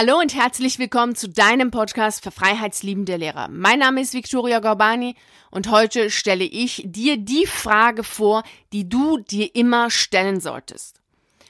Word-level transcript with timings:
Hallo 0.00 0.20
und 0.20 0.32
herzlich 0.32 0.78
willkommen 0.78 1.16
zu 1.16 1.28
deinem 1.28 1.72
Podcast 1.72 2.22
für 2.22 2.30
freiheitsliebende 2.30 3.16
Lehrer. 3.16 3.48
Mein 3.48 3.80
Name 3.80 4.00
ist 4.00 4.14
Victoria 4.14 4.60
Gorbani 4.60 5.16
und 5.50 5.72
heute 5.72 6.08
stelle 6.10 6.44
ich 6.44 6.84
dir 6.86 7.16
die 7.16 7.46
Frage 7.46 8.04
vor, 8.04 8.44
die 8.72 8.88
du 8.88 9.18
dir 9.18 9.52
immer 9.56 9.90
stellen 9.90 10.40
solltest. 10.40 11.00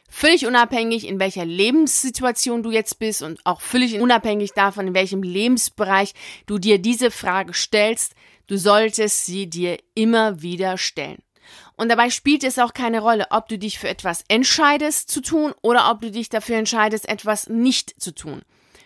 Völlig 0.09 0.47
unabhängig, 0.47 1.07
in 1.07 1.21
welcher 1.21 1.45
Lebenssituation 1.45 2.63
du 2.63 2.71
jetzt 2.71 2.99
bist 2.99 3.21
und 3.21 3.39
auch 3.45 3.61
völlig 3.61 4.01
unabhängig 4.01 4.53
davon, 4.55 4.87
in 4.87 4.95
welchem 4.95 5.23
Lebensbereich 5.23 6.15
du 6.47 6.57
dir 6.57 6.79
diese 6.79 7.11
Frage 7.11 7.53
stellst, 7.53 8.15
du 8.47 8.57
solltest 8.57 9.27
sie 9.27 9.51
dir 9.51 9.77
immer 9.95 10.41
wieder 10.41 10.79
stellen. 10.79 11.23
Und 11.79 11.89
dabei 11.89 12.11
spielt 12.11 12.43
es 12.43 12.59
auch 12.59 12.75
keine 12.75 13.01
Rolle, 13.01 13.29
ob 13.31 13.49
du 13.49 13.57
dich 13.57 13.79
für 13.79 13.89
etwas 13.89 14.25
entscheidest 14.27 15.11
zu 15.11 15.21
tun 15.21 15.55
oder 15.63 15.91
ob 15.91 16.01
du 16.01 16.11
dich 16.11 16.29
dafür 16.29 16.57
entscheidest, 16.57 17.09
etwas 17.09 17.49
nicht 17.49 18.03
zu 18.03 18.13
tun. 18.13 18.43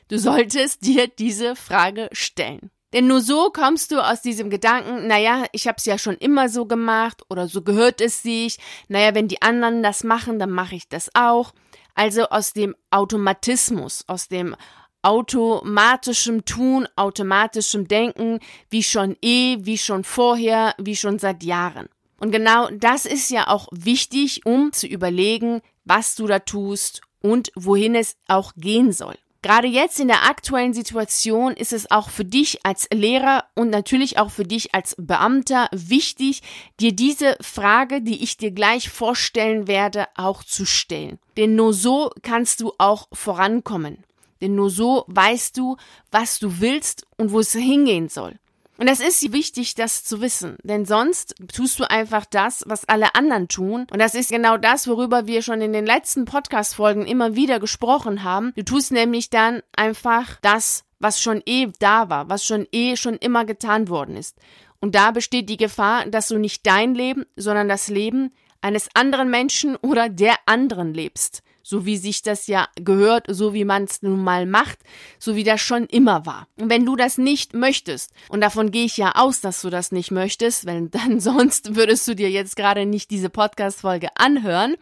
Du 0.09 0.19
solltest 0.19 0.85
dir 0.85 1.09
diese 1.09 1.57
Frage 1.57 2.11
stellen. 2.13 2.71
Denn 2.93 3.07
nur 3.07 3.23
so 3.23 3.49
kommst 3.49 3.91
du 3.91 4.01
aus 4.07 4.21
diesem 4.21 4.51
Gedanken, 4.51 5.07
naja, 5.07 5.45
ich 5.53 5.67
habe 5.67 5.77
es 5.79 5.87
ja 5.87 5.97
schon 5.97 6.17
immer 6.19 6.51
so 6.51 6.67
gemacht 6.67 7.23
oder 7.31 7.49
so 7.49 7.63
gehört 7.63 8.03
es 8.03 8.23
sich, 8.23 8.59
naja, 8.89 9.15
wenn 9.15 9.29
die 9.29 9.41
anderen 9.41 9.83
das 9.83 10.05
machen, 10.05 10.39
dann 10.39 10.51
mache 10.51 10.75
ich 10.75 10.87
das 10.91 11.11
auch. 11.15 11.55
Also 11.95 12.29
aus 12.29 12.53
dem 12.53 12.77
Automatismus, 12.91 14.05
aus 14.07 14.29
dem 14.29 14.55
automatischem 15.01 16.45
Tun, 16.45 16.87
automatischem 16.97 17.89
Denken, 17.89 18.41
wie 18.69 18.83
schon 18.83 19.17
eh, 19.23 19.57
wie 19.61 19.79
schon 19.79 20.05
vorher, 20.05 20.75
wie 20.77 20.97
schon 20.97 21.19
seit 21.19 21.43
Jahren. 21.43 21.89
Und 22.23 22.31
genau 22.31 22.69
das 22.71 23.05
ist 23.05 23.31
ja 23.31 23.49
auch 23.49 23.67
wichtig, 23.73 24.47
um 24.47 24.73
zu 24.73 24.87
überlegen, 24.87 25.61
was 25.85 26.15
du 26.15 26.29
da 26.29 26.39
tust 26.39 27.01
und 27.21 27.51
wohin 27.57 27.97
es 27.97 28.15
auch 28.29 28.53
gehen 28.57 28.93
soll. 28.93 29.17
Gerade 29.43 29.67
jetzt 29.67 29.99
in 29.99 30.07
der 30.07 30.23
aktuellen 30.23 30.73
Situation 30.73 31.53
ist 31.53 31.73
es 31.73 31.91
auch 31.91 32.11
für 32.11 32.25
dich 32.25 32.65
als 32.65 32.89
Lehrer 32.95 33.47
und 33.57 33.71
natürlich 33.71 34.19
auch 34.19 34.31
für 34.31 34.45
dich 34.45 34.73
als 34.73 34.95
Beamter 34.97 35.69
wichtig, 35.73 36.43
dir 36.79 36.93
diese 36.93 37.37
Frage, 37.41 38.03
die 38.03 38.23
ich 38.23 38.37
dir 38.37 38.53
gleich 38.53 38.89
vorstellen 38.89 39.67
werde, 39.67 40.07
auch 40.15 40.45
zu 40.45 40.65
stellen. 40.65 41.19
Denn 41.37 41.57
nur 41.57 41.75
so 41.75 42.13
kannst 42.23 42.61
du 42.61 42.73
auch 42.79 43.09
vorankommen. 43.13 44.05
Denn 44.41 44.55
nur 44.55 44.71
so 44.71 45.05
weißt 45.09 45.57
du, 45.57 45.77
was 46.13 46.39
du 46.39 46.61
willst 46.61 47.05
und 47.17 47.33
wo 47.33 47.41
es 47.41 47.51
hingehen 47.51 48.09
soll. 48.09 48.39
Und 48.83 48.89
das 48.89 48.99
ist 48.99 49.33
wichtig, 49.33 49.77
das 49.77 50.03
zu 50.03 50.21
wissen, 50.21 50.57
denn 50.65 50.85
sonst 50.87 51.37
tust 51.55 51.79
du 51.79 51.89
einfach 51.89 52.25
das, 52.25 52.65
was 52.67 52.85
alle 52.89 53.15
anderen 53.15 53.47
tun. 53.47 53.87
Und 53.93 54.01
das 54.01 54.17
ist 54.17 54.33
genau 54.33 54.57
das, 54.57 54.89
worüber 54.89 55.29
wir 55.29 55.43
schon 55.43 55.61
in 55.61 55.73
den 55.73 55.87
letzten 55.87 56.25
Podcast-Folgen 56.25 57.07
immer 57.07 57.37
wieder 57.37 57.61
gesprochen 57.61 58.25
haben. 58.25 58.53
Du 58.57 58.65
tust 58.65 58.91
nämlich 58.91 59.31
dann 59.31 59.63
einfach 59.77 60.37
das, 60.43 60.83
was 60.99 61.23
schon 61.23 61.43
eh 61.47 61.69
da 61.79 62.11
war, 62.11 62.29
was 62.29 62.45
schon 62.45 62.67
eh 62.73 62.97
schon 62.97 63.15
immer 63.15 63.45
getan 63.45 63.89
worden 63.89 64.17
ist. 64.17 64.37
Und 64.81 64.97
da 64.97 65.13
besteht 65.13 65.49
die 65.49 65.59
Gefahr, 65.59 66.07
dass 66.07 66.27
du 66.27 66.39
nicht 66.39 66.67
dein 66.67 66.97
Leben, 66.97 67.25
sondern 67.37 67.69
das 67.69 67.87
Leben 67.87 68.33
eines 68.63 68.89
anderen 68.95 69.31
Menschen 69.31 69.77
oder 69.77 70.09
der 70.09 70.35
anderen 70.47 70.93
lebst 70.93 71.45
so 71.63 71.87
wie 71.87 71.97
sich 71.97 72.23
das 72.23 72.47
ja 72.47 72.69
gehört, 72.77 73.27
so 73.29 73.55
wie 73.55 73.65
man 73.65 73.85
es 73.85 74.03
nun 74.03 74.23
mal 74.23 74.47
macht, 74.47 74.79
so 75.19 75.37
wie 75.37 75.45
das 75.45 75.61
schon 75.61 75.87
immer 75.87 76.27
war. 76.27 76.49
Und 76.59 76.71
wenn 76.71 76.85
du 76.85 76.97
das 76.97 77.19
nicht 77.19 77.55
möchtest, 77.55 78.11
und 78.29 78.41
davon 78.41 78.71
gehe 78.71 78.85
ich 78.85 78.97
ja 78.97 79.13
aus, 79.17 79.41
dass 79.41 79.63
du 79.63 79.71
das 79.71 79.93
nicht 79.93 80.11
möchtest, 80.11 80.67
weil 80.67 80.89
dann 80.89 81.21
sonst 81.21 81.75
würdest 81.75 82.07
du 82.09 82.15
dir 82.15 82.31
jetzt 82.31 82.57
gerade 82.57 82.87
nicht 82.87 83.11
diese 83.11 83.31
Podcast-Folge 83.31 84.09
anhören, 84.17 84.77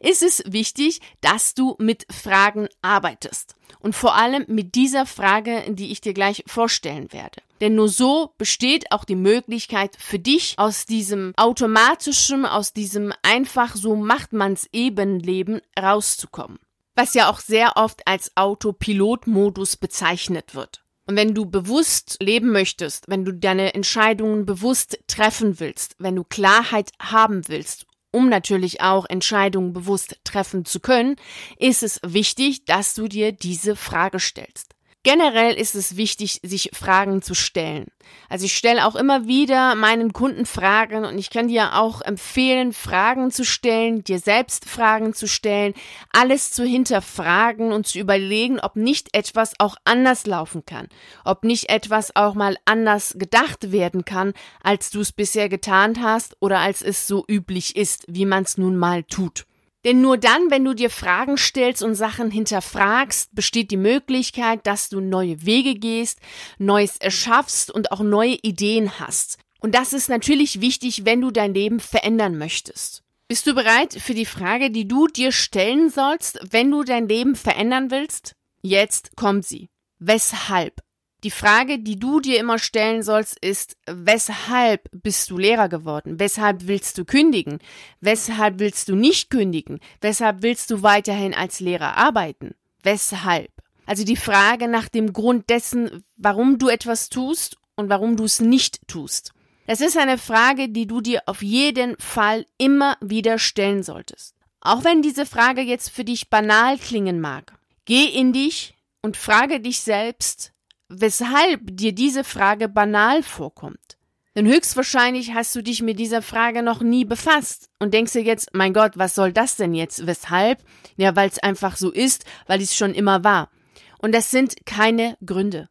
ist 0.00 0.22
es 0.22 0.42
wichtig, 0.46 1.00
dass 1.20 1.54
du 1.54 1.76
mit 1.78 2.06
Fragen 2.10 2.68
arbeitest. 2.82 3.56
Und 3.78 3.94
vor 3.94 4.14
allem 4.14 4.44
mit 4.48 4.74
dieser 4.74 5.06
Frage, 5.06 5.62
die 5.68 5.90
ich 5.92 6.00
dir 6.00 6.14
gleich 6.14 6.42
vorstellen 6.46 7.12
werde. 7.12 7.42
Denn 7.60 7.74
nur 7.74 7.88
so 7.88 8.32
besteht 8.38 8.92
auch 8.92 9.04
die 9.04 9.16
Möglichkeit 9.16 9.96
für 9.98 10.18
dich 10.18 10.54
aus 10.58 10.86
diesem 10.86 11.32
automatischen, 11.36 12.46
aus 12.46 12.72
diesem 12.72 13.12
einfach 13.22 13.74
so 13.76 13.96
macht 13.96 14.32
man's 14.32 14.68
eben 14.72 15.20
Leben 15.20 15.60
rauszukommen. 15.80 16.58
Was 16.94 17.14
ja 17.14 17.30
auch 17.30 17.40
sehr 17.40 17.76
oft 17.76 18.06
als 18.06 18.36
Autopilotmodus 18.36 19.76
bezeichnet 19.76 20.54
wird. 20.54 20.84
Und 21.06 21.16
wenn 21.16 21.34
du 21.34 21.46
bewusst 21.46 22.16
leben 22.20 22.50
möchtest, 22.50 23.08
wenn 23.08 23.24
du 23.24 23.32
deine 23.32 23.74
Entscheidungen 23.74 24.46
bewusst 24.46 24.98
treffen 25.06 25.60
willst, 25.60 25.96
wenn 25.98 26.16
du 26.16 26.24
Klarheit 26.24 26.92
haben 27.00 27.46
willst 27.48 27.86
um 28.14 28.28
natürlich 28.28 28.80
auch 28.80 29.06
Entscheidungen 29.08 29.72
bewusst 29.72 30.18
treffen 30.24 30.64
zu 30.64 30.78
können, 30.78 31.16
ist 31.58 31.82
es 31.82 32.00
wichtig, 32.04 32.64
dass 32.64 32.94
du 32.94 33.08
dir 33.08 33.32
diese 33.32 33.74
Frage 33.74 34.20
stellst. 34.20 34.73
Generell 35.04 35.52
ist 35.52 35.74
es 35.74 35.98
wichtig, 35.98 36.40
sich 36.42 36.70
Fragen 36.72 37.20
zu 37.20 37.34
stellen. 37.34 37.88
Also 38.30 38.46
ich 38.46 38.56
stelle 38.56 38.86
auch 38.86 38.96
immer 38.96 39.26
wieder 39.26 39.74
meinen 39.74 40.14
Kunden 40.14 40.46
Fragen 40.46 41.04
und 41.04 41.18
ich 41.18 41.28
kann 41.28 41.48
dir 41.48 41.78
auch 41.78 42.00
empfehlen, 42.00 42.72
Fragen 42.72 43.30
zu 43.30 43.44
stellen, 43.44 44.02
dir 44.02 44.18
selbst 44.18 44.64
Fragen 44.64 45.12
zu 45.12 45.28
stellen, 45.28 45.74
alles 46.10 46.52
zu 46.52 46.64
hinterfragen 46.64 47.70
und 47.70 47.86
zu 47.86 47.98
überlegen, 47.98 48.58
ob 48.58 48.76
nicht 48.76 49.14
etwas 49.14 49.52
auch 49.58 49.76
anders 49.84 50.24
laufen 50.24 50.64
kann, 50.64 50.88
ob 51.22 51.44
nicht 51.44 51.68
etwas 51.68 52.16
auch 52.16 52.32
mal 52.32 52.56
anders 52.64 53.14
gedacht 53.18 53.72
werden 53.72 54.06
kann, 54.06 54.32
als 54.62 54.88
du 54.88 55.00
es 55.02 55.12
bisher 55.12 55.50
getan 55.50 56.02
hast 56.02 56.34
oder 56.40 56.60
als 56.60 56.80
es 56.80 57.06
so 57.06 57.26
üblich 57.28 57.76
ist, 57.76 58.06
wie 58.08 58.24
man 58.24 58.44
es 58.44 58.56
nun 58.56 58.78
mal 58.78 59.02
tut. 59.02 59.44
Denn 59.84 60.00
nur 60.00 60.16
dann, 60.16 60.50
wenn 60.50 60.64
du 60.64 60.74
dir 60.74 60.88
Fragen 60.88 61.36
stellst 61.36 61.82
und 61.82 61.94
Sachen 61.94 62.30
hinterfragst, 62.30 63.34
besteht 63.34 63.70
die 63.70 63.76
Möglichkeit, 63.76 64.66
dass 64.66 64.88
du 64.88 65.00
neue 65.00 65.44
Wege 65.44 65.74
gehst, 65.74 66.20
Neues 66.58 66.96
erschaffst 66.96 67.70
und 67.70 67.92
auch 67.92 68.00
neue 68.00 68.38
Ideen 68.42 68.98
hast. 68.98 69.38
Und 69.60 69.74
das 69.74 69.92
ist 69.92 70.08
natürlich 70.08 70.60
wichtig, 70.60 71.04
wenn 71.04 71.20
du 71.20 71.30
dein 71.30 71.54
Leben 71.54 71.80
verändern 71.80 72.38
möchtest. 72.38 73.02
Bist 73.28 73.46
du 73.46 73.54
bereit 73.54 73.94
für 73.94 74.14
die 74.14 74.26
Frage, 74.26 74.70
die 74.70 74.86
du 74.86 75.06
dir 75.06 75.32
stellen 75.32 75.88
sollst, 75.88 76.38
wenn 76.50 76.70
du 76.70 76.84
dein 76.84 77.08
Leben 77.08 77.34
verändern 77.34 77.90
willst? 77.90 78.34
Jetzt 78.60 79.16
kommt 79.16 79.46
sie. 79.46 79.70
Weshalb? 79.98 80.83
Die 81.24 81.30
Frage, 81.30 81.78
die 81.78 81.98
du 81.98 82.20
dir 82.20 82.38
immer 82.38 82.58
stellen 82.58 83.02
sollst, 83.02 83.38
ist, 83.42 83.78
weshalb 83.86 84.90
bist 84.92 85.30
du 85.30 85.38
Lehrer 85.38 85.70
geworden? 85.70 86.20
Weshalb 86.20 86.66
willst 86.66 86.98
du 86.98 87.06
kündigen? 87.06 87.60
Weshalb 88.02 88.58
willst 88.58 88.90
du 88.90 88.94
nicht 88.94 89.30
kündigen? 89.30 89.80
Weshalb 90.02 90.42
willst 90.42 90.70
du 90.70 90.82
weiterhin 90.82 91.32
als 91.32 91.60
Lehrer 91.60 91.96
arbeiten? 91.96 92.54
Weshalb? 92.82 93.50
Also 93.86 94.04
die 94.04 94.16
Frage 94.16 94.68
nach 94.68 94.90
dem 94.90 95.14
Grund 95.14 95.48
dessen, 95.48 96.04
warum 96.18 96.58
du 96.58 96.68
etwas 96.68 97.08
tust 97.08 97.56
und 97.74 97.88
warum 97.88 98.16
du 98.16 98.24
es 98.24 98.40
nicht 98.40 98.86
tust. 98.86 99.32
Das 99.66 99.80
ist 99.80 99.96
eine 99.96 100.18
Frage, 100.18 100.68
die 100.68 100.86
du 100.86 101.00
dir 101.00 101.22
auf 101.24 101.42
jeden 101.42 101.96
Fall 101.98 102.44
immer 102.58 102.98
wieder 103.00 103.38
stellen 103.38 103.82
solltest. 103.82 104.34
Auch 104.60 104.84
wenn 104.84 105.00
diese 105.00 105.24
Frage 105.24 105.62
jetzt 105.62 105.88
für 105.88 106.04
dich 106.04 106.28
banal 106.28 106.76
klingen 106.76 107.18
mag. 107.18 107.54
Geh 107.86 108.04
in 108.04 108.34
dich 108.34 108.74
und 109.00 109.16
frage 109.16 109.60
dich 109.60 109.80
selbst, 109.80 110.53
weshalb 111.00 111.60
dir 111.76 111.92
diese 111.92 112.24
Frage 112.24 112.68
banal 112.68 113.22
vorkommt. 113.22 113.98
Denn 114.36 114.48
höchstwahrscheinlich 114.48 115.32
hast 115.32 115.54
du 115.54 115.62
dich 115.62 115.80
mit 115.80 115.98
dieser 115.98 116.20
Frage 116.20 116.62
noch 116.62 116.80
nie 116.80 117.04
befasst 117.04 117.70
und 117.78 117.94
denkst 117.94 118.12
dir 118.12 118.22
jetzt, 118.22 118.50
mein 118.52 118.72
Gott, 118.72 118.92
was 118.96 119.14
soll 119.14 119.32
das 119.32 119.56
denn 119.56 119.74
jetzt? 119.74 120.06
Weshalb? 120.06 120.64
Ja, 120.96 121.14
weil 121.14 121.28
es 121.28 121.38
einfach 121.38 121.76
so 121.76 121.92
ist, 121.92 122.24
weil 122.46 122.60
es 122.60 122.74
schon 122.74 122.94
immer 122.94 123.22
war. 123.22 123.50
Und 123.98 124.12
das 124.12 124.30
sind 124.30 124.66
keine 124.66 125.16
Gründe. 125.24 125.68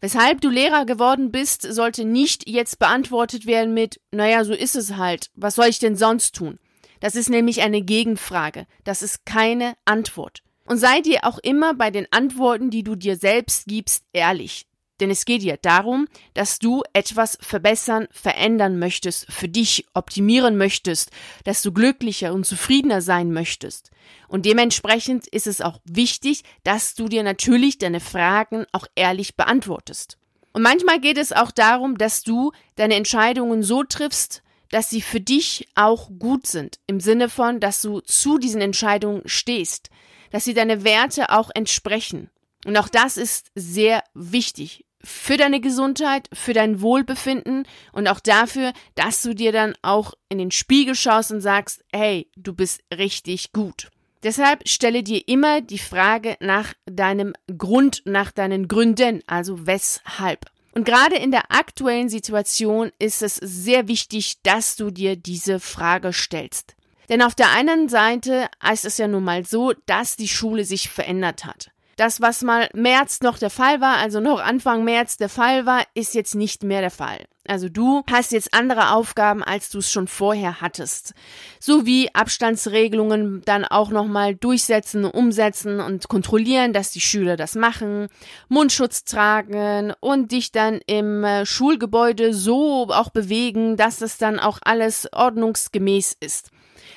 Weshalb 0.00 0.40
du 0.40 0.48
Lehrer 0.48 0.86
geworden 0.86 1.30
bist, 1.30 1.62
sollte 1.62 2.04
nicht 2.04 2.48
jetzt 2.48 2.78
beantwortet 2.78 3.46
werden 3.46 3.74
mit, 3.74 4.00
naja, 4.12 4.44
so 4.44 4.54
ist 4.54 4.76
es 4.76 4.96
halt. 4.96 5.30
Was 5.34 5.54
soll 5.54 5.66
ich 5.66 5.78
denn 5.78 5.96
sonst 5.96 6.34
tun? 6.34 6.58
Das 7.00 7.16
ist 7.16 7.28
nämlich 7.28 7.62
eine 7.62 7.82
Gegenfrage. 7.82 8.66
Das 8.84 9.02
ist 9.02 9.26
keine 9.26 9.74
Antwort. 9.84 10.42
Und 10.66 10.78
sei 10.78 11.00
dir 11.00 11.20
auch 11.24 11.38
immer 11.38 11.74
bei 11.74 11.90
den 11.90 12.06
Antworten, 12.10 12.70
die 12.70 12.82
du 12.82 12.96
dir 12.96 13.16
selbst 13.16 13.66
gibst, 13.66 14.04
ehrlich. 14.12 14.66
Denn 15.00 15.10
es 15.10 15.26
geht 15.26 15.42
dir 15.42 15.58
darum, 15.60 16.08
dass 16.32 16.58
du 16.58 16.82
etwas 16.92 17.36
verbessern, 17.40 18.08
verändern 18.10 18.78
möchtest, 18.78 19.30
für 19.30 19.48
dich 19.48 19.86
optimieren 19.92 20.56
möchtest, 20.56 21.10
dass 21.44 21.62
du 21.62 21.72
glücklicher 21.72 22.32
und 22.32 22.46
zufriedener 22.46 23.02
sein 23.02 23.30
möchtest. 23.32 23.90
Und 24.28 24.46
dementsprechend 24.46 25.26
ist 25.26 25.46
es 25.46 25.60
auch 25.60 25.80
wichtig, 25.84 26.44
dass 26.64 26.94
du 26.94 27.08
dir 27.08 27.22
natürlich 27.22 27.76
deine 27.78 28.00
Fragen 28.00 28.64
auch 28.72 28.86
ehrlich 28.94 29.36
beantwortest. 29.36 30.16
Und 30.52 30.62
manchmal 30.62 31.00
geht 31.00 31.18
es 31.18 31.32
auch 31.32 31.50
darum, 31.50 31.98
dass 31.98 32.22
du 32.22 32.52
deine 32.76 32.94
Entscheidungen 32.94 33.62
so 33.62 33.84
triffst, 33.84 34.42
dass 34.70 34.88
sie 34.88 35.02
für 35.02 35.20
dich 35.20 35.68
auch 35.74 36.08
gut 36.18 36.46
sind, 36.46 36.80
im 36.86 37.00
Sinne 37.00 37.28
von, 37.28 37.60
dass 37.60 37.82
du 37.82 38.00
zu 38.00 38.38
diesen 38.38 38.62
Entscheidungen 38.62 39.22
stehst, 39.26 39.90
dass 40.30 40.44
sie 40.44 40.54
deine 40.54 40.84
Werte 40.84 41.30
auch 41.30 41.50
entsprechen. 41.54 42.30
Und 42.64 42.76
auch 42.76 42.88
das 42.88 43.16
ist 43.16 43.50
sehr 43.54 44.02
wichtig 44.14 44.86
für 45.06 45.36
deine 45.36 45.60
Gesundheit, 45.60 46.28
für 46.32 46.52
dein 46.52 46.80
Wohlbefinden 46.80 47.66
und 47.92 48.08
auch 48.08 48.20
dafür, 48.20 48.72
dass 48.96 49.22
du 49.22 49.34
dir 49.34 49.52
dann 49.52 49.74
auch 49.82 50.14
in 50.28 50.38
den 50.38 50.50
Spiegel 50.50 50.94
schaust 50.94 51.30
und 51.30 51.40
sagst, 51.40 51.84
hey, 51.92 52.28
du 52.36 52.52
bist 52.52 52.82
richtig 52.92 53.52
gut. 53.52 53.90
Deshalb 54.22 54.68
stelle 54.68 55.04
dir 55.04 55.22
immer 55.28 55.60
die 55.60 55.78
Frage 55.78 56.36
nach 56.40 56.74
deinem 56.86 57.34
Grund, 57.56 58.02
nach 58.04 58.32
deinen 58.32 58.66
Gründen, 58.66 59.22
also 59.26 59.66
weshalb. 59.66 60.46
Und 60.72 60.84
gerade 60.84 61.16
in 61.16 61.30
der 61.30 61.52
aktuellen 61.52 62.08
Situation 62.08 62.90
ist 62.98 63.22
es 63.22 63.36
sehr 63.36 63.88
wichtig, 63.88 64.42
dass 64.42 64.76
du 64.76 64.90
dir 64.90 65.16
diese 65.16 65.60
Frage 65.60 66.12
stellst. 66.12 66.75
Denn 67.08 67.22
auf 67.22 67.34
der 67.34 67.50
einen 67.50 67.88
Seite 67.88 68.48
ist 68.72 68.84
es 68.84 68.98
ja 68.98 69.08
nun 69.08 69.24
mal 69.24 69.44
so, 69.44 69.72
dass 69.86 70.16
die 70.16 70.28
Schule 70.28 70.64
sich 70.64 70.88
verändert 70.88 71.44
hat. 71.44 71.70
Das, 71.96 72.20
was 72.20 72.42
mal 72.42 72.68
März 72.74 73.22
noch 73.22 73.38
der 73.38 73.48
Fall 73.48 73.80
war, 73.80 73.96
also 73.96 74.20
noch 74.20 74.38
Anfang 74.38 74.84
März 74.84 75.16
der 75.16 75.30
Fall 75.30 75.64
war, 75.64 75.82
ist 75.94 76.14
jetzt 76.14 76.34
nicht 76.34 76.62
mehr 76.62 76.82
der 76.82 76.90
Fall. 76.90 77.24
Also 77.48 77.70
du 77.70 78.02
hast 78.10 78.32
jetzt 78.32 78.52
andere 78.52 78.92
Aufgaben, 78.92 79.42
als 79.42 79.70
du 79.70 79.78
es 79.78 79.90
schon 79.90 80.06
vorher 80.06 80.60
hattest. 80.60 81.14
So 81.58 81.86
wie 81.86 82.14
Abstandsregelungen 82.14 83.40
dann 83.46 83.64
auch 83.64 83.88
nochmal 83.88 84.34
durchsetzen, 84.34 85.06
umsetzen 85.06 85.80
und 85.80 86.08
kontrollieren, 86.08 86.74
dass 86.74 86.90
die 86.90 87.00
Schüler 87.00 87.38
das 87.38 87.54
machen, 87.54 88.08
Mundschutz 88.48 89.04
tragen 89.04 89.94
und 90.00 90.32
dich 90.32 90.52
dann 90.52 90.80
im 90.86 91.24
äh, 91.24 91.46
Schulgebäude 91.46 92.34
so 92.34 92.88
auch 92.90 93.08
bewegen, 93.08 93.78
dass 93.78 94.02
es 94.02 94.18
dann 94.18 94.38
auch 94.38 94.58
alles 94.62 95.08
ordnungsgemäß 95.14 96.16
ist. 96.20 96.50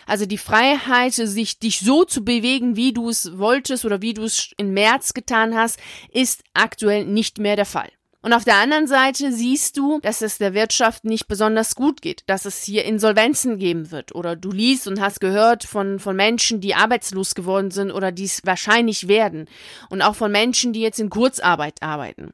Also 0.09 0.25
die 0.25 0.39
Freiheit, 0.39 1.13
sich 1.13 1.59
dich 1.59 1.81
so 1.81 2.03
zu 2.03 2.25
bewegen, 2.25 2.75
wie 2.75 2.94
du 2.94 3.09
es 3.09 3.38
wolltest 3.38 3.85
oder 3.85 4.01
wie 4.01 4.15
du 4.15 4.23
es 4.23 4.51
im 4.57 4.73
März 4.73 5.13
getan 5.13 5.56
hast, 5.56 5.79
ist 6.11 6.44
aktuell 6.56 7.06
nicht 7.06 7.38
mehr 7.38 7.56
der 7.56 7.65
Fall. 7.65 7.89
Und 8.23 8.33
auf 8.33 8.44
der 8.44 8.56
anderen 8.56 8.88
Seite 8.88 9.31
siehst 9.31 9.77
du, 9.77 10.00
dass 10.01 10.21
es 10.21 10.39
der 10.39 10.56
Wirtschaft 10.56 11.06
nicht 11.06 11.27
besonders 11.27 11.75
gut 11.75 12.01
geht, 12.01 12.23
dass 12.25 12.45
es 12.45 12.63
hier 12.63 12.85
Insolvenzen 12.85 13.59
geben 13.59 13.91
wird. 13.91 14.15
Oder 14.15 14.35
du 14.35 14.51
liest 14.51 14.88
und 14.88 15.00
hast 15.00 15.21
gehört 15.21 15.63
von, 15.63 16.00
von 16.00 16.15
Menschen, 16.15 16.59
die 16.59 16.73
arbeitslos 16.73 17.35
geworden 17.35 17.69
sind 17.69 17.91
oder 17.91 18.11
dies 18.11 18.41
wahrscheinlich 18.44 19.07
werden. 19.07 19.47
Und 19.89 20.01
auch 20.01 20.15
von 20.15 20.31
Menschen, 20.31 20.73
die 20.73 20.81
jetzt 20.81 21.00
in 21.00 21.11
Kurzarbeit 21.11 21.83
arbeiten. 21.83 22.31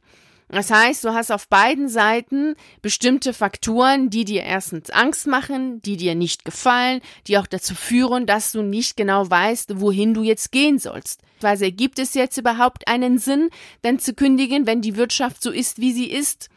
Das 0.49 0.69
heißt, 0.69 1.03
du 1.03 1.13
hast 1.13 1.31
auf 1.31 1.47
beiden 1.47 1.89
Seiten 1.89 2.55
bestimmte 2.81 3.33
Faktoren, 3.33 4.09
die 4.09 4.25
dir 4.25 4.43
erstens 4.43 4.89
Angst 4.91 5.25
machen, 5.27 5.81
die 5.81 5.97
dir 5.97 6.13
nicht 6.13 6.45
gefallen, 6.45 7.01
die 7.27 7.37
auch 7.37 7.47
dazu 7.47 7.73
führen, 7.73 8.25
dass 8.25 8.51
du 8.51 8.61
nicht 8.61 8.95
genau 8.95 9.29
weißt, 9.29 9.79
wohin 9.79 10.13
du 10.13 10.21
jetzt 10.21 10.51
gehen 10.51 10.77
sollst. 10.77 11.21
Also 11.41 11.65
gibt 11.71 11.99
es 11.99 12.13
jetzt 12.13 12.37
überhaupt 12.37 12.87
einen 12.87 13.17
Sinn, 13.17 13.49
denn 13.83 13.99
zu 13.99 14.13
kündigen, 14.13 14.67
wenn 14.67 14.81
die 14.81 14.95
Wirtschaft 14.95 15.41
so 15.41 15.51
ist, 15.51 15.79
wie 15.79 15.93
sie 15.93 16.11
ist? 16.11 16.49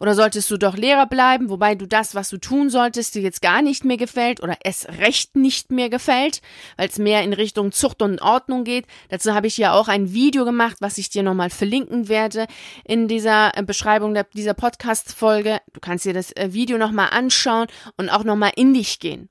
Oder 0.00 0.14
solltest 0.14 0.50
du 0.50 0.56
doch 0.56 0.76
Lehrer 0.76 1.06
bleiben, 1.06 1.48
wobei 1.48 1.74
du 1.74 1.86
das, 1.86 2.14
was 2.14 2.28
du 2.28 2.38
tun 2.38 2.70
solltest, 2.70 3.14
dir 3.14 3.22
jetzt 3.22 3.42
gar 3.42 3.62
nicht 3.62 3.84
mehr 3.84 3.96
gefällt 3.96 4.42
oder 4.42 4.56
es 4.62 4.86
recht 5.00 5.36
nicht 5.36 5.70
mehr 5.70 5.88
gefällt, 5.88 6.42
weil 6.76 6.88
es 6.88 6.98
mehr 6.98 7.22
in 7.22 7.32
Richtung 7.32 7.72
Zucht 7.72 8.02
und 8.02 8.20
Ordnung 8.20 8.64
geht. 8.64 8.86
Dazu 9.08 9.34
habe 9.34 9.46
ich 9.46 9.56
ja 9.56 9.72
auch 9.72 9.88
ein 9.88 10.12
Video 10.12 10.44
gemacht, 10.44 10.76
was 10.80 10.98
ich 10.98 11.08
dir 11.08 11.22
nochmal 11.22 11.50
verlinken 11.50 12.08
werde 12.08 12.46
in 12.84 13.08
dieser 13.08 13.56
äh, 13.56 13.62
Beschreibung 13.62 14.14
der, 14.14 14.24
dieser 14.32 14.54
Podcast-Folge. 14.54 15.60
Du 15.72 15.80
kannst 15.80 16.04
dir 16.04 16.14
das 16.14 16.32
äh, 16.32 16.52
Video 16.52 16.78
nochmal 16.78 17.08
anschauen 17.10 17.66
und 17.96 18.10
auch 18.10 18.24
nochmal 18.24 18.52
in 18.56 18.74
dich 18.74 19.00
gehen. 19.00 19.28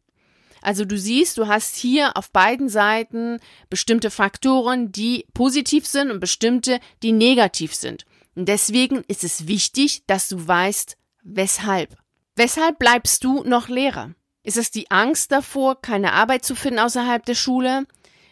Also 0.66 0.84
du 0.84 0.98
siehst, 0.98 1.38
du 1.38 1.48
hast 1.48 1.76
hier 1.76 2.18
auf 2.18 2.32
beiden 2.32 2.70
Seiten 2.70 3.40
bestimmte 3.70 4.10
Faktoren, 4.10 4.92
die 4.92 5.28
positiv 5.36 5.86
sind 5.86 6.10
und 6.10 6.20
bestimmte, 6.20 6.80
die 7.04 7.12
negativ 7.12 7.76
sind. 7.76 8.06
Und 8.36 8.50
deswegen 8.50 9.04
ist 9.08 9.24
es 9.24 9.48
wichtig, 9.48 10.04
dass 10.08 10.28
du 10.28 10.48
weißt, 10.48 10.98
weshalb. 11.24 11.98
Weshalb 12.36 12.80
bleibst 12.80 13.24
du 13.24 13.44
noch 13.44 13.70
Lehrer? 13.70 14.12
Ist 14.44 14.58
es 14.58 14.70
die 14.70 14.92
Angst 14.92 15.32
davor, 15.32 15.82
keine 15.82 16.14
Arbeit 16.14 16.46
zu 16.46 16.54
finden 16.54 16.80
außerhalb 16.80 17.26
der 17.26 17.36
Schule? 17.36 17.88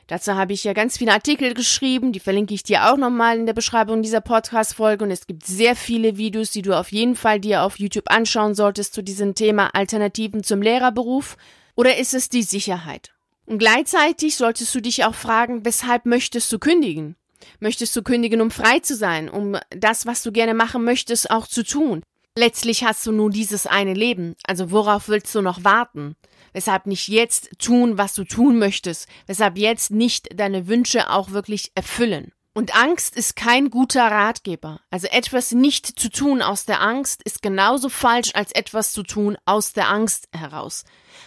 Dazu 0.08 0.36
habe 0.36 0.52
ich 0.54 0.66
ja 0.66 0.74
ganz 0.74 0.98
viele 0.98 1.14
Artikel 1.14 1.54
geschrieben, 1.54 2.12
die 2.12 2.20
verlinke 2.20 2.54
ich 2.54 2.64
dir 2.64 2.92
auch 2.92 2.98
nochmal 2.98 3.40
in 3.40 3.46
der 3.46 3.54
Beschreibung 3.54 4.02
dieser 4.02 4.20
Podcast-Folge 4.20 5.06
und 5.06 5.12
es 5.12 5.26
gibt 5.26 5.46
sehr 5.46 5.76
viele 5.76 6.18
Videos, 6.18 6.52
die 6.52 6.62
du 6.62 6.78
auf 6.78 6.92
jeden 6.92 7.16
Fall 7.16 7.40
dir 7.40 7.64
auf 7.64 7.80
YouTube 7.80 8.12
anschauen 8.12 8.54
solltest 8.54 8.94
zu 8.94 9.02
diesem 9.02 9.34
Thema 9.34 9.74
Alternativen 9.74 10.44
zum 10.44 10.62
Lehrerberuf. 10.62 11.38
Oder 11.76 11.98
ist 11.98 12.14
es 12.14 12.30
die 12.30 12.44
Sicherheit? 12.44 13.14
Und 13.46 13.58
gleichzeitig 13.58 14.36
solltest 14.36 14.76
du 14.76 14.82
dich 14.82 15.06
auch 15.06 15.16
fragen, 15.16 15.66
weshalb 15.66 16.06
möchtest 16.06 16.52
du 16.52 16.60
kündigen? 16.60 17.16
Möchtest 17.60 17.96
du 17.96 18.02
kündigen, 18.02 18.42
um 18.42 18.52
frei 18.52 18.80
zu 18.80 18.96
sein, 18.96 19.30
um 19.30 19.58
das, 19.70 20.06
was 20.06 20.24
du 20.24 20.32
gerne 20.32 20.54
machen 20.54 20.84
möchtest, 20.84 21.30
auch 21.32 21.48
zu 21.48 21.64
tun? 21.64 22.02
Letztlich 22.36 22.84
hast 22.84 23.06
du 23.06 23.12
nur 23.12 23.30
dieses 23.30 23.68
eine 23.68 23.94
Leben, 23.94 24.36
also 24.48 24.72
worauf 24.72 25.08
willst 25.08 25.36
du 25.36 25.42
noch 25.42 25.64
warten? 25.64 26.16
Weshalb 26.52 26.88
nicht 26.88 27.08
jetzt 27.08 27.50
tun, 27.60 27.98
was 27.98 28.14
du 28.14 28.24
tun 28.24 28.58
möchtest? 28.58 29.08
Weshalb 29.28 29.58
jetzt 29.58 29.92
nicht 29.92 30.40
deine 30.40 30.68
Wünsche 30.68 31.12
auch 31.12 31.32
wirklich 31.32 31.72
erfüllen? 31.76 32.32
Und 32.56 32.76
Angst 32.76 33.16
ist 33.16 33.36
kein 33.36 33.72
guter 33.72 34.04
Ratgeber. 34.04 34.80
Also 34.92 35.08
etwas 35.08 35.54
nicht 35.54 36.00
zu 36.00 36.10
tun 36.10 36.44
aus 36.44 36.66
der 36.66 36.82
Angst 36.82 37.24
ist 37.24 37.42
genauso 37.42 37.90
falsch 37.90 38.36
als 38.36 38.52
etwas 38.52 38.94
zu 38.94 39.02
tun 39.02 39.38
aus 39.46 39.74
der 39.74 39.90
Angst 39.90 40.30
heraus. 40.32 40.84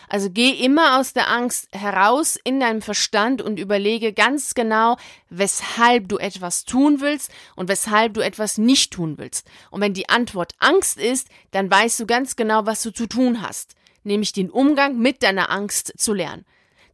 Also 0.09 0.31
geh 0.31 0.51
immer 0.51 1.01
aus 1.01 1.15
der 1.15 1.29
Angst 1.29 1.67
heraus 1.73 2.39
in 2.45 2.61
deinem 2.61 2.81
Verstand 2.81 3.43
und 3.43 3.59
überlege 3.59 4.13
ganz 4.13 4.55
genau, 4.55 4.99
weshalb 5.29 6.09
du 6.09 6.19
etwas 6.19 6.65
tun 6.65 7.01
willst 7.01 7.33
und 7.57 7.69
weshalb 7.69 8.15
du 8.15 8.21
etwas 8.21 8.57
nicht 8.57 8.93
tun 8.93 9.19
willst. 9.19 9.49
Und 9.73 9.81
wenn 9.81 9.95
die 9.95 10.09
Antwort 10.09 10.55
Angst 10.61 10.97
ist, 10.97 11.27
dann 11.51 11.69
weißt 11.69 11.99
du 11.99 12.07
ganz 12.07 12.37
genau, 12.37 12.67
was 12.67 12.85
du 12.85 12.93
zu 12.93 13.09
tun 13.09 13.43
hast, 13.43 13.75
nämlich 14.05 14.33
den 14.33 14.49
Umgang 14.49 14.97
mit 14.99 15.25
deiner 15.25 15.51
Angst 15.51 15.93
zu 15.97 16.15
lernen. 16.15 16.45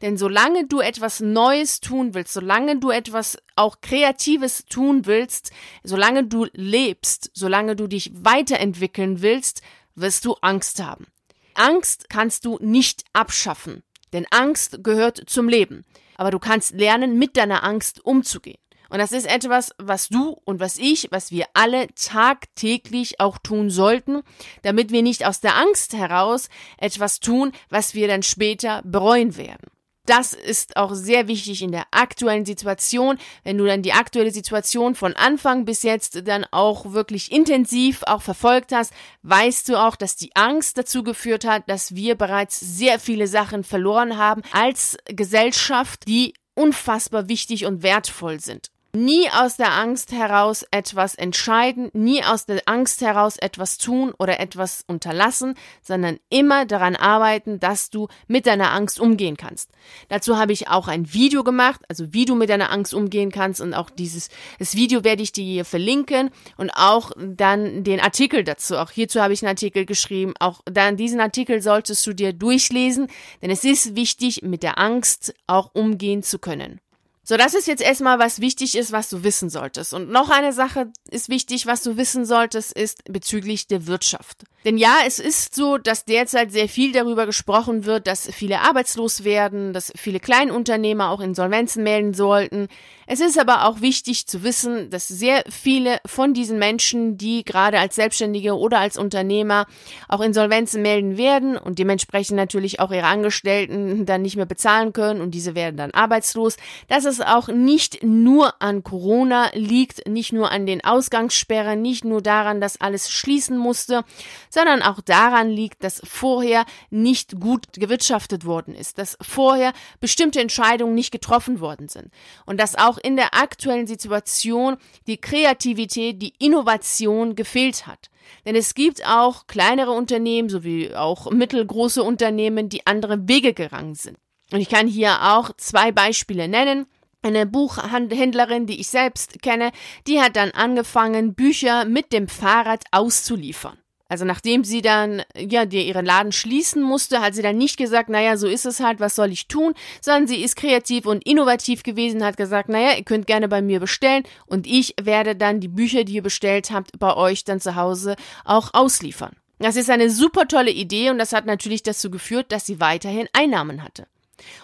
Denn 0.03 0.17
solange 0.17 0.67
du 0.67 0.81
etwas 0.81 1.21
Neues 1.21 1.81
tun 1.81 2.13
willst, 2.13 2.33
solange 2.33 2.79
du 2.79 2.91
etwas 2.91 3.39
auch 3.55 3.81
Kreatives 3.81 4.65
tun 4.65 5.07
willst, 5.07 5.53
solange 5.85 6.25
du 6.25 6.47
lebst, 6.53 7.31
solange 7.35 7.77
du 7.77 7.87
dich 7.87 8.11
weiterentwickeln 8.13 9.23
willst, 9.23 9.63
wirst 9.95 10.25
du 10.25 10.35
Angst 10.41 10.83
haben. 10.83 11.07
Angst 11.55 12.11
kannst 12.11 12.45
du 12.45 12.59
nicht 12.61 13.05
abschaffen, 13.13 13.85
denn 14.13 14.27
Angst 14.31 14.83
gehört 14.83 15.23
zum 15.27 15.49
Leben. 15.49 15.85
Aber 16.17 16.33
du 16.33 16.41
kannst 16.41 16.73
lernen, 16.73 17.19
mit 17.19 17.37
deiner 17.37 17.63
Angst 17.63 18.05
umzugehen. 18.05 18.59
Und 18.91 18.99
das 18.99 19.13
ist 19.13 19.27
etwas, 19.27 19.71
was 19.79 20.09
du 20.09 20.37
und 20.45 20.61
was 20.61 20.79
ich, 20.79 21.09
was 21.13 21.31
wir 21.31 21.47
alle 21.55 21.87
tagtäglich 21.95 23.21
auch 23.21 23.39
tun 23.39 23.71
sollten, 23.71 24.23
damit 24.63 24.91
wir 24.91 25.03
nicht 25.03 25.25
aus 25.25 25.41
der 25.41 25.57
Angst 25.57 25.95
heraus 25.95 26.49
etwas 26.77 27.21
tun, 27.21 27.53
was 27.71 27.95
wir 27.95 28.09
dann 28.09 28.23
später 28.23 28.83
bereuen 28.85 29.37
werden. 29.37 29.71
Das 30.07 30.33
ist 30.33 30.77
auch 30.77 30.95
sehr 30.95 31.29
wichtig 31.29 31.63
in 31.63 31.71
der 31.71 31.87
aktuellen 31.93 32.45
Situation. 32.45 33.19
Wenn 33.45 33.57
du 33.57 33.65
dann 33.67 33.83
die 33.83 33.93
aktuelle 33.93 34.33
Situation 34.33 34.97
von 34.97 35.15
Anfang 35.15 35.65
bis 35.65 35.85
jetzt 35.85 36.27
dann 36.27 36.45
auch 36.51 36.93
wirklich 36.93 37.31
intensiv 37.31 38.03
auch 38.07 38.21
verfolgt 38.21 38.73
hast, 38.73 38.93
weißt 39.23 39.69
du 39.69 39.77
auch, 39.77 39.95
dass 39.95 40.17
die 40.17 40.35
Angst 40.35 40.77
dazu 40.77 41.05
geführt 41.05 41.45
hat, 41.45 41.69
dass 41.69 41.95
wir 41.95 42.17
bereits 42.17 42.59
sehr 42.59 42.99
viele 42.99 43.29
Sachen 43.29 43.63
verloren 43.63 44.19
haben 44.19 44.43
als 44.51 44.97
Gesellschaft, 45.07 46.09
die 46.09 46.35
unfassbar 46.55 47.29
wichtig 47.29 47.65
und 47.65 47.85
wertvoll 47.85 48.41
sind. 48.41 48.72
Nie 48.95 49.31
aus 49.31 49.57
der 49.57 49.73
Angst 49.73 50.13
heraus 50.13 50.67
etwas 50.71 51.15
entscheiden, 51.15 51.89
nie 51.95 52.23
aus 52.23 52.45
der 52.45 52.61
Angst 52.67 53.01
heraus 53.01 53.39
etwas 53.39 53.79
tun 53.79 54.13
oder 54.19 54.39
etwas 54.39 54.85
unterlassen, 54.87 55.55
sondern 55.81 56.19
immer 56.29 56.67
daran 56.67 56.95
arbeiten, 56.95 57.59
dass 57.59 57.89
du 57.89 58.09
mit 58.29 58.45
deiner 58.45 58.71
Angst 58.73 59.01
umgehen 59.01 59.39
kannst. 59.39 59.71
Dazu 60.11 60.37
habe 60.37 60.53
ich 60.53 60.69
auch 60.69 60.89
ein 60.89 61.11
Video 61.15 61.43
gemacht, 61.43 61.81
also 61.89 62.13
wie 62.13 62.27
du 62.27 62.35
mit 62.35 62.51
deiner 62.51 62.71
Angst 62.71 62.93
umgehen 62.93 63.33
kannst 63.33 63.63
und 63.63 63.73
auch 63.73 63.89
dieses 63.89 64.29
das 64.59 64.77
Video 64.77 65.05
werde 65.05 65.23
ich 65.23 65.33
dir 65.33 65.43
hier 65.43 65.65
verlinken 65.65 66.29
und 66.59 66.69
auch 66.75 67.13
dann 67.17 67.85
den 67.85 67.99
Artikel 67.99 68.45
dazu. 68.45 68.77
Auch 68.77 68.91
hierzu 68.91 69.23
habe 69.23 69.33
ich 69.33 69.41
einen 69.41 69.53
Artikel 69.53 69.87
geschrieben. 69.87 70.35
Auch 70.39 70.61
dann 70.67 70.99
diesen 70.99 71.23
Artikel 71.23 71.63
solltest 71.63 72.07
du 72.07 72.13
dir 72.13 72.35
durchlesen, 72.35 73.07
denn 73.41 73.51
es 73.51 73.65
ist 73.65 73.97
wichtig, 73.97 74.43
mit 74.43 74.63
der 74.63 74.79
Angst 74.79 75.35
auch 75.47 75.71
umgehen 75.73 76.23
zu 76.23 76.39
können. 76.39 76.82
So, 77.25 77.37
das 77.37 77.55
ist 77.55 77.69
jetzt 77.69 77.83
erstmal, 77.83 78.19
was 78.19 78.41
wichtig 78.41 78.77
ist, 78.77 78.91
was 78.91 79.09
du 79.09 79.23
wissen 79.23 79.49
solltest. 79.49 79.95
Und 79.95 80.11
noch 80.11 80.29
eine 80.29 80.53
Sache 80.53 80.93
ist 81.09 81.29
wichtig, 81.29 81.67
was 81.67 81.83
du 81.83 81.97
wissen 81.97 82.25
solltest, 82.25 82.73
ist 82.73 83.05
bezüglich 83.05 83.69
der 83.69 83.87
Wirtschaft. 83.87 84.43
Denn 84.65 84.77
ja, 84.77 84.99
es 85.07 85.19
ist 85.19 85.55
so, 85.55 85.77
dass 85.79 86.05
derzeit 86.05 86.53
sehr 86.53 86.69
viel 86.69 86.93
darüber 86.93 87.27
gesprochen 87.27 87.85
wird, 87.85 88.07
dass 88.07 88.29
viele 88.33 88.61
arbeitslos 88.61 89.25
werden, 89.25 89.73
dass 89.73 89.93
viele 89.97 90.21
Kleinunternehmer 90.21 91.11
auch 91.11 91.21
Insolvenzen 91.21 91.83
melden 91.83 92.15
sollten. 92.15 92.69
Es 93.07 93.21
ist 93.21 93.39
aber 93.39 93.67
auch 93.67 93.81
wichtig 93.81 94.27
zu 94.27 94.45
wissen, 94.45 94.89
dass 94.91 95.09
sehr 95.09 95.45
viele 95.51 95.99
von 96.07 96.33
diesen 96.33 96.59
Menschen, 96.59 97.19
die 97.19 97.45
gerade 97.45 97.79
als 97.81 97.97
Selbstständige 97.97 98.57
oder 98.57 98.79
als 98.79 98.97
Unternehmer 98.97 99.67
auch 100.09 100.21
Insolvenzen 100.21 100.81
melden 100.81 101.19
werden 101.19 101.57
und 101.57 101.79
dementsprechend 101.81 102.37
natürlich 102.37 102.79
auch 102.79 102.93
ihre 102.93 103.07
Angestellten 103.07 104.07
dann 104.07 104.23
nicht 104.23 104.37
mehr 104.37 104.47
bezahlen 104.47 104.93
können 104.93 105.21
und 105.21 105.33
diese 105.33 105.57
werden 105.57 105.77
dann 105.77 105.91
arbeitslos, 105.91 106.57
dass 106.87 107.05
es 107.05 107.12
auch 107.21 107.49
nicht 107.49 108.03
nur 108.03 108.61
an 108.63 108.83
Corona 108.83 109.51
liegt, 109.55 110.09
nicht 110.09 110.33
nur 110.33 110.51
an 110.51 110.67
den 110.67 110.85
Ausgangssperren, 110.85 111.83
nicht 111.83 112.05
nur 112.05 112.23
daran, 112.23 112.61
dass 112.61 112.81
alles 112.81 113.11
schließen 113.11 113.57
musste, 113.59 114.05
sondern 114.51 114.83
auch 114.83 115.01
daran 115.01 115.51
liegt, 115.51 115.85
dass 115.85 116.01
vorher 116.05 116.65
nicht 116.91 117.39
gut 117.41 117.67
gewirtschaftet 117.75 118.45
worden 118.45 118.75
ist, 118.75 118.99
dass 118.99 119.17
vorher 119.21 119.73
bestimmte 120.01 120.41
Entscheidungen 120.41 120.95
nicht 120.95 121.13
getroffen 121.13 121.61
worden 121.61 121.89
sind 121.89 122.11
und 122.47 122.61
dass 122.61 122.77
auch 122.77 122.99
in 122.99 123.17
der 123.17 123.35
aktuellen 123.35 123.87
Situation 123.87 124.77
die 125.07 125.19
Kreativität, 125.19 126.23
die 126.23 126.35
Innovation 126.39 127.37
gefehlt 127.37 127.87
hat. 127.87 128.11
Denn 128.45 128.57
es 128.57 128.75
gibt 128.75 129.07
auch 129.07 129.47
kleinere 129.47 129.93
Unternehmen 129.93 130.49
sowie 130.49 130.95
auch 130.95 131.31
mittelgroße 131.31 132.03
Unternehmen, 132.03 132.69
die 132.69 132.87
andere 132.87 133.29
Wege 133.29 133.55
gegangen 133.55 133.95
sind. 133.95 134.19
Und 134.53 134.61
ich 134.61 134.69
kann 134.69 134.87
hier 134.87 135.35
auch 135.35 135.51
zwei 135.57 135.93
Beispiele 135.93 136.47
nennen. 136.47 136.87
Eine 137.23 137.47
Buchhändlerin, 137.47 138.67
die 138.67 138.81
ich 138.81 138.89
selbst 138.89 139.43
kenne, 139.43 139.71
die 140.07 140.21
hat 140.21 140.35
dann 140.37 140.51
angefangen, 140.51 141.35
Bücher 141.35 141.85
mit 141.85 142.13
dem 142.13 142.27
Fahrrad 142.27 142.85
auszuliefern. 142.91 143.79
Also 144.13 144.27
nachdem 144.27 144.63
sie 144.63 144.83
dann, 144.83 145.23
ja, 145.35 145.65
die 145.65 145.89
ihren 145.89 146.05
Laden 146.05 146.33
schließen 146.33 146.83
musste, 146.83 147.23
hat 147.23 147.35
sie 147.35 147.41
dann 147.41 147.57
nicht 147.57 147.79
gesagt, 147.79 148.11
naja, 148.11 148.37
so 148.37 148.47
ist 148.47 148.67
es 148.67 148.81
halt, 148.81 149.01
was 149.01 149.15
soll 149.15 149.33
ich 149.33 149.49
tun, 149.49 149.73
sondern 150.03 150.27
sie 150.27 150.43
ist 150.43 150.57
kreativ 150.57 151.07
und 151.07 151.27
innovativ 151.27 151.83
gewesen, 151.83 152.23
hat 152.23 152.37
gesagt, 152.37 152.69
naja, 152.69 152.95
ihr 152.95 153.05
könnt 153.05 153.27
gerne 153.27 153.49
bei 153.49 153.63
mir 153.63 153.81
bestellen 153.81 154.25
und 154.45 154.67
ich 154.67 154.95
werde 155.01 155.35
dann 155.35 155.61
die 155.61 155.69
Bücher, 155.69 156.05
die 156.05 156.13
ihr 156.13 156.23
bestellt 156.23 156.73
habt, 156.73 156.99
bei 156.99 157.17
euch 157.17 157.45
dann 157.45 157.59
zu 157.59 157.75
Hause 157.75 158.17
auch 158.45 158.75
ausliefern. 158.75 159.35
Das 159.61 159.77
ist 159.77 159.89
eine 159.89 160.11
super 160.11 160.47
tolle 160.47 160.73
Idee 160.73 161.09
und 161.09 161.17
das 161.17 161.33
hat 161.33 161.47
natürlich 161.47 161.83
dazu 161.83 162.11
geführt, 162.11 162.53
dass 162.53 162.67
sie 162.67 162.81
weiterhin 162.81 163.29
Einnahmen 163.33 163.83
hatte. 163.83 164.07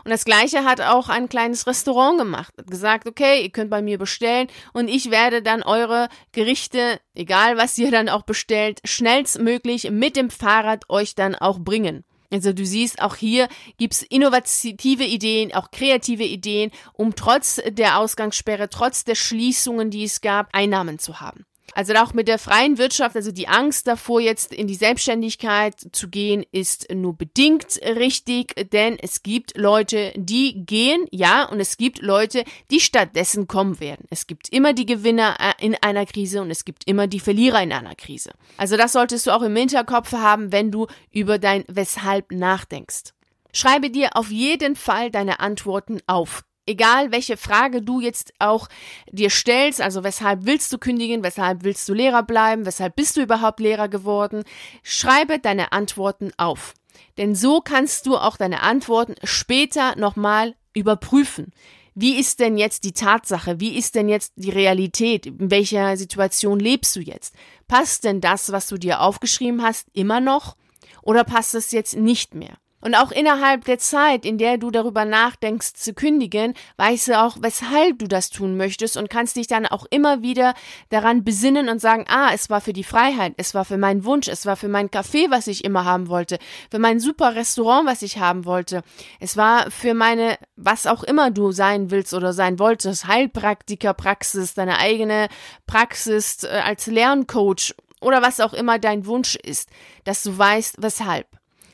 Und 0.05 0.11
das 0.11 0.25
gleiche 0.25 0.65
hat 0.65 0.81
auch 0.81 1.09
ein 1.09 1.29
kleines 1.29 1.67
Restaurant 1.67 2.19
gemacht. 2.19 2.55
Hat 2.59 2.71
gesagt, 2.71 3.09
okay, 3.09 3.43
ihr 3.43 3.51
könnt 3.51 3.71
bei 3.71 3.83
mir 3.83 3.99
bestellen 3.99 4.49
und 4.73 4.89
ich 4.89 5.11
werde 5.11 5.43
dann 5.43 5.63
eure 5.63 6.09
Gerichte, 6.33 7.01
egal 7.15 7.57
was 7.57 7.79
ihr 7.79 7.91
dann 7.91 8.09
auch 8.09 8.23
bestellt, 8.23 8.81
schnellstmöglich 8.85 9.91
mit 9.91 10.17
dem 10.17 10.31
Fahrrad 10.31 10.89
euch 10.89 11.15
dann 11.15 11.35
auch 11.35 11.59
bringen. 11.59 12.05
Also 12.31 12.53
du 12.53 12.67
siehst, 12.67 13.01
auch 13.01 13.17
hier 13.17 13.49
gibt's 13.79 14.03
innovative 14.03 15.05
Ideen, 15.05 15.55
auch 15.55 15.71
kreative 15.71 16.25
Ideen, 16.25 16.71
um 16.93 17.15
trotz 17.15 17.61
der 17.67 17.99
Ausgangssperre, 17.99 18.69
trotz 18.69 19.05
der 19.05 19.15
Schließungen, 19.15 19.91
die 19.91 20.05
es 20.05 20.21
gab, 20.21 20.49
Einnahmen 20.53 20.99
zu 20.99 21.21
haben. 21.21 21.47
Also 21.75 21.95
auch 21.95 22.13
mit 22.13 22.29
der 22.29 22.39
freien 22.39 22.79
Wirtschaft, 22.79 23.17
also 23.17 23.31
die 23.31 23.49
Angst 23.49 23.87
davor, 23.87 24.21
jetzt 24.21 24.53
in 24.53 24.67
die 24.67 24.75
Selbstständigkeit 24.75 25.75
zu 25.93 26.09
gehen, 26.09 26.45
ist 26.51 26.93
nur 26.93 27.17
bedingt 27.17 27.81
richtig, 27.85 28.55
denn 28.73 28.99
es 29.01 29.23
gibt 29.23 29.57
Leute, 29.57 30.13
die 30.17 30.65
gehen, 30.65 31.07
ja, 31.11 31.45
und 31.45 31.61
es 31.61 31.77
gibt 31.77 32.01
Leute, 32.03 32.45
die 32.71 32.81
stattdessen 32.81 33.47
kommen 33.47 33.81
werden. 33.81 34.07
Es 34.11 34.27
gibt 34.27 34.49
immer 34.49 34.73
die 34.73 34.87
Gewinner 34.87 35.37
äh, 35.39 35.65
in 35.65 35.77
einer 35.81 36.07
Krise 36.07 36.43
und 36.43 36.51
es 36.51 36.65
gibt 36.65 36.87
immer 36.87 37.07
die 37.07 37.21
Verlierer 37.21 37.63
in 37.63 37.73
einer 37.73 37.95
Krise. 37.95 38.31
Also 38.57 38.77
das 38.77 38.93
solltest 38.93 39.27
du 39.27 39.31
auch 39.31 39.43
im 39.43 39.57
Hinterkopf 39.57 40.13
haben, 40.13 40.53
wenn 40.53 40.71
du 40.71 40.87
über 41.11 41.39
dein 41.39 41.65
Weshalb 41.69 42.33
nachdenkst. 42.33 43.15
Schreibe 43.53 43.91
dir 43.91 44.11
auf 44.15 44.31
jeden 44.31 44.77
Fall 44.77 45.11
deine 45.11 45.41
Antworten 45.41 46.01
auf 46.07 46.45
egal 46.69 47.11
welche 47.13 47.37
Frage 47.37 47.83
du 47.83 48.01
jetzt 48.01 48.33
auch 48.39 48.69
dir 49.11 49.31
stellst, 49.31 49.81
also 49.81 50.05
weshalb 50.05 50.47
willst 50.47 50.73
du 50.73 50.79
kündigen, 50.79 51.23
weshalb 51.23 51.65
willst 51.65 51.89
du 51.89 51.95
Lehrer 51.95 52.23
bleiben, 52.23 52.67
weshalb 52.67 52.97
bist 52.97 53.17
du 53.17 53.23
überhaupt 53.23 53.61
Lehrer 53.61 53.89
geworden, 53.89 54.45
schreibe 54.83 55.39
deine 55.39 55.73
Antworten 55.73 56.31
auf. 56.37 56.75
Denn 57.17 57.35
so 57.35 57.61
kannst 57.61 58.07
du 58.07 58.17
auch 58.17 58.37
deine 58.37 58.63
Antworten 58.63 59.15
später 59.25 59.97
nochmal 59.97 60.55
überprüfen. 60.75 61.53
Wie 61.95 62.17
ist 62.17 62.39
denn 62.39 62.57
jetzt 62.57 62.85
die 62.85 62.93
Tatsache? 62.93 63.59
Wie 63.59 63.77
ist 63.77 63.97
denn 63.97 64.09
jetzt 64.09 64.33
die 64.37 64.51
Realität? 64.51 65.27
In 65.27 65.51
welcher 65.51 65.97
Situation 65.97 66.61
lebst 66.61 66.95
du 66.95 67.01
jetzt? 67.01 67.35
Passt 67.67 68.05
denn 68.05 68.21
das, 68.21 68.53
was 68.53 68.69
du 68.69 68.79
dir 68.79 69.01
aufgeschrieben 69.01 69.63
hast, 69.63 69.89
immer 69.95 70.21
noch? 70.21 70.57
Oder 71.03 71.25
passt 71.25 71.57
es 71.57 71.73
jetzt 71.73 71.97
nicht 71.97 72.35
mehr? 72.35 72.57
Und 72.81 72.95
auch 72.95 73.11
innerhalb 73.11 73.65
der 73.65 73.79
Zeit, 73.79 74.25
in 74.25 74.39
der 74.39 74.57
du 74.57 74.71
darüber 74.71 75.05
nachdenkst 75.05 75.73
zu 75.75 75.95
kündigen, 75.95 76.55
weißt 76.77 77.09
du 77.09 77.19
auch, 77.21 77.37
weshalb 77.41 77.99
du 77.99 78.07
das 78.07 78.31
tun 78.31 78.57
möchtest 78.57 78.97
und 78.97 79.11
kannst 79.11 79.37
dich 79.37 79.49
dann 79.49 79.67
auch 79.67 79.85
immer 79.91 80.23
wieder 80.23 80.55
daran 80.91 81.25
besinnen 81.25 81.69
und 81.69 81.81
sagen, 81.81 82.05
ah, 82.09 82.31
es 82.33 82.51
war 82.51 82.61
für 82.61 82.73
die 82.73 82.85
Freiheit, 82.85 83.35
es 83.37 83.53
war 83.53 83.65
für 83.65 83.79
meinen 83.79 84.05
Wunsch, 84.05 84.29
es 84.29 84.47
war 84.47 84.57
für 84.57 84.69
mein 84.69 84.91
Café, 84.91 85.29
was 85.31 85.49
ich 85.49 85.65
immer 85.65 85.85
haben 85.85 86.09
wollte, 86.09 86.39
für 86.71 86.79
mein 86.79 87.01
super 87.01 87.35
Restaurant, 87.35 87.89
was 87.89 88.03
ich 88.03 88.19
haben 88.19 88.45
wollte, 88.45 88.83
es 89.19 89.37
war 89.37 89.71
für 89.73 89.95
meine, 89.95 90.39
was 90.55 90.87
auch 90.87 91.03
immer 91.03 91.33
du 91.33 91.51
sein 91.51 91.91
willst 91.91 92.15
oder 92.15 92.33
sein 92.33 92.61
wolltest, 92.61 93.09
Heilpraktikerpraxis, 93.09 94.55
deine 94.55 94.79
eigene 94.79 95.29
Praxis 95.67 96.45
äh, 96.45 96.61
als 96.65 96.87
Lerncoach 96.87 97.75
oder 98.01 98.23
was 98.23 98.39
auch 98.39 98.53
immer 98.53 98.79
dein 98.79 99.07
Wunsch 99.07 99.35
ist, 99.35 99.69
dass 100.05 100.23
du 100.23 100.39
weißt, 100.39 100.77
weshalb. 100.79 101.27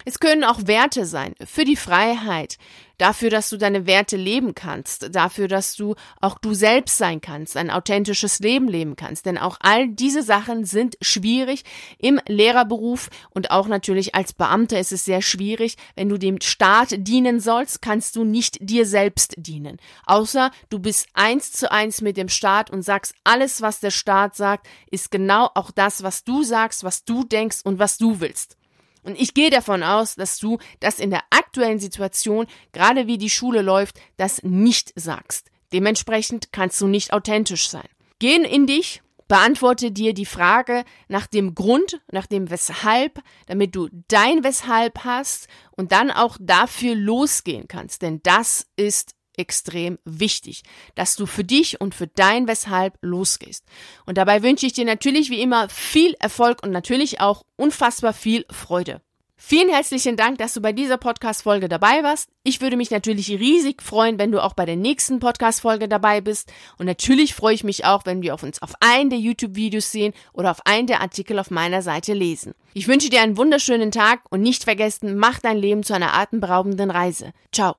Es 0.04 0.20
können 0.20 0.44
auch 0.44 0.66
Werte 0.66 1.06
sein 1.06 1.34
für 1.44 1.64
die 1.64 1.76
Freiheit, 1.76 2.58
dafür, 2.98 3.30
dass 3.30 3.50
du 3.50 3.56
deine 3.56 3.86
Werte 3.86 4.16
leben 4.16 4.54
kannst, 4.54 5.14
dafür, 5.14 5.48
dass 5.48 5.74
du 5.74 5.94
auch 6.20 6.38
du 6.38 6.54
selbst 6.54 6.98
sein 6.98 7.20
kannst, 7.20 7.56
ein 7.56 7.70
authentisches 7.70 8.38
Leben 8.38 8.68
leben 8.68 8.96
kannst. 8.96 9.26
Denn 9.26 9.38
auch 9.38 9.56
all 9.60 9.88
diese 9.88 10.22
Sachen 10.22 10.64
sind 10.64 10.96
schwierig 11.00 11.64
im 11.98 12.20
Lehrerberuf 12.28 13.08
und 13.30 13.50
auch 13.50 13.66
natürlich 13.66 14.14
als 14.14 14.32
Beamter 14.32 14.78
ist 14.78 14.92
es 14.92 15.04
sehr 15.04 15.22
schwierig. 15.22 15.76
Wenn 15.96 16.08
du 16.08 16.18
dem 16.18 16.40
Staat 16.40 16.94
dienen 16.98 17.40
sollst, 17.40 17.82
kannst 17.82 18.16
du 18.16 18.24
nicht 18.24 18.58
dir 18.60 18.86
selbst 18.86 19.34
dienen. 19.36 19.78
Außer 20.06 20.50
du 20.68 20.78
bist 20.78 21.08
eins 21.14 21.52
zu 21.52 21.70
eins 21.70 22.00
mit 22.00 22.16
dem 22.16 22.28
Staat 22.28 22.70
und 22.70 22.82
sagst, 22.82 23.14
alles, 23.24 23.62
was 23.62 23.80
der 23.80 23.90
Staat 23.90 24.36
sagt, 24.36 24.66
ist 24.90 25.10
genau 25.10 25.50
auch 25.54 25.70
das, 25.70 26.02
was 26.02 26.24
du 26.24 26.42
sagst, 26.42 26.84
was 26.84 27.04
du 27.04 27.24
denkst 27.24 27.60
und 27.64 27.78
was 27.78 27.98
du 27.98 28.20
willst. 28.20 28.56
Und 29.04 29.20
ich 29.20 29.34
gehe 29.34 29.50
davon 29.50 29.82
aus, 29.82 30.14
dass 30.14 30.38
du 30.38 30.58
das 30.80 30.98
in 30.98 31.10
der 31.10 31.22
aktuellen 31.30 31.78
Situation, 31.78 32.46
gerade 32.72 33.06
wie 33.06 33.18
die 33.18 33.30
Schule 33.30 33.62
läuft, 33.62 34.00
das 34.16 34.42
nicht 34.42 34.92
sagst. 34.96 35.50
Dementsprechend 35.72 36.52
kannst 36.52 36.80
du 36.80 36.86
nicht 36.86 37.12
authentisch 37.12 37.68
sein. 37.68 37.88
Gehen 38.18 38.44
in 38.44 38.66
dich, 38.66 39.02
beantworte 39.28 39.90
dir 39.90 40.14
die 40.14 40.26
Frage 40.26 40.84
nach 41.08 41.26
dem 41.26 41.54
Grund, 41.54 42.00
nach 42.10 42.26
dem 42.26 42.50
Weshalb, 42.50 43.20
damit 43.46 43.74
du 43.74 43.88
dein 44.08 44.44
Weshalb 44.44 45.04
hast 45.04 45.48
und 45.76 45.92
dann 45.92 46.10
auch 46.10 46.36
dafür 46.40 46.94
losgehen 46.94 47.68
kannst. 47.68 48.02
Denn 48.02 48.20
das 48.22 48.66
ist 48.76 49.14
extrem 49.36 49.98
wichtig, 50.04 50.62
dass 50.94 51.16
du 51.16 51.26
für 51.26 51.44
dich 51.44 51.80
und 51.80 51.94
für 51.94 52.06
dein 52.06 52.48
Weshalb 52.48 52.98
losgehst. 53.00 53.64
Und 54.06 54.18
dabei 54.18 54.42
wünsche 54.42 54.66
ich 54.66 54.72
dir 54.72 54.84
natürlich 54.84 55.30
wie 55.30 55.40
immer 55.40 55.68
viel 55.68 56.14
Erfolg 56.20 56.62
und 56.62 56.70
natürlich 56.70 57.20
auch 57.20 57.44
unfassbar 57.56 58.12
viel 58.12 58.44
Freude. 58.50 59.00
Vielen 59.46 59.68
herzlichen 59.68 60.16
Dank, 60.16 60.38
dass 60.38 60.54
du 60.54 60.62
bei 60.62 60.72
dieser 60.72 60.96
Podcast-Folge 60.96 61.68
dabei 61.68 62.02
warst. 62.02 62.30
Ich 62.44 62.62
würde 62.62 62.78
mich 62.78 62.90
natürlich 62.90 63.28
riesig 63.28 63.82
freuen, 63.82 64.18
wenn 64.18 64.32
du 64.32 64.42
auch 64.42 64.54
bei 64.54 64.64
der 64.64 64.76
nächsten 64.76 65.18
Podcast-Folge 65.18 65.86
dabei 65.86 66.22
bist. 66.22 66.50
Und 66.78 66.86
natürlich 66.86 67.34
freue 67.34 67.54
ich 67.54 67.62
mich 67.62 67.84
auch, 67.84 68.06
wenn 68.06 68.22
wir 68.22 68.32
auf 68.32 68.42
uns 68.42 68.62
auf 68.62 68.72
einen 68.80 69.10
der 69.10 69.18
YouTube-Videos 69.18 69.92
sehen 69.92 70.14
oder 70.32 70.50
auf 70.50 70.64
einen 70.64 70.86
der 70.86 71.02
Artikel 71.02 71.38
auf 71.38 71.50
meiner 71.50 71.82
Seite 71.82 72.14
lesen. 72.14 72.54
Ich 72.72 72.88
wünsche 72.88 73.10
dir 73.10 73.20
einen 73.20 73.36
wunderschönen 73.36 73.90
Tag 73.90 74.20
und 74.30 74.40
nicht 74.40 74.64
vergessen, 74.64 75.18
mach 75.18 75.40
dein 75.40 75.58
Leben 75.58 75.82
zu 75.82 75.92
einer 75.94 76.14
atemberaubenden 76.14 76.90
Reise. 76.90 77.32
Ciao. 77.52 77.72